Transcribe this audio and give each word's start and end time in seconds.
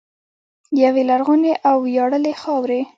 یوې 0.83 1.03
لرغونې 1.09 1.53
او 1.69 1.75
ویاړلې 1.85 2.33
خاورې. 2.41 2.81